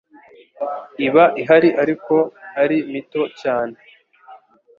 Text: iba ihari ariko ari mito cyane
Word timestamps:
iba 1.05 1.23
ihari 1.41 1.69
ariko 1.81 2.15
ari 2.61 2.77
mito 2.91 3.21
cyane 3.41 3.75